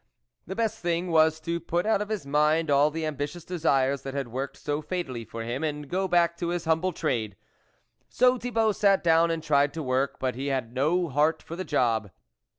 The 0.47 0.55
best 0.55 0.79
thing 0.79 1.11
was 1.11 1.39
to 1.41 1.59
put 1.59 1.85
out 1.85 2.01
of 2.01 2.09
his 2.09 2.25
mind 2.25 2.71
all 2.71 2.89
the 2.89 3.05
ambitious 3.05 3.45
desires 3.45 4.01
that 4.01 4.15
had 4.15 4.29
worked 4.29 4.57
so 4.57 4.81
fatally 4.81 5.23
for 5.23 5.43
him, 5.43 5.63
and 5.63 5.87
go 5.87 6.07
back 6.07 6.35
to 6.37 6.47
his 6.47 6.65
humble 6.65 6.91
trade/ 6.91 7.35
So 8.09 8.39
Thibault 8.39 8.71
sat 8.71 9.03
down 9.03 9.29
and 9.29 9.43
tried 9.43 9.75
to 9.75 9.83
work, 9.83 10.17
but 10.19 10.33
he 10.33 10.47
had 10.47 10.73
no 10.73 11.07
heart 11.07 11.43
for 11.43 11.55
the 11.55 11.63
job. 11.63 12.09